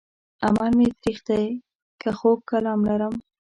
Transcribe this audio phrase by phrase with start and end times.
[0.45, 1.43] عمل مې تريخ دی
[2.01, 3.13] که خوږ کلام لرم